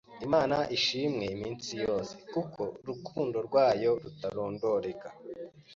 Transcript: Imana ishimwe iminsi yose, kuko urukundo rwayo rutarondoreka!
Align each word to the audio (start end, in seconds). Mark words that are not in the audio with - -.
Imana 0.25 0.57
ishimwe 0.77 1.25
iminsi 1.35 1.71
yose, 1.85 2.13
kuko 2.33 2.61
urukundo 2.81 3.37
rwayo 3.47 3.91
rutarondoreka! 4.03 5.07